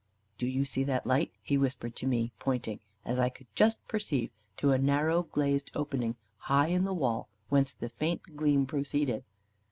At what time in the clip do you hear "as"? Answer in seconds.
3.05-3.19